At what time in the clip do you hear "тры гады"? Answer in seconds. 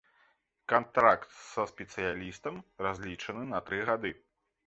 3.67-4.11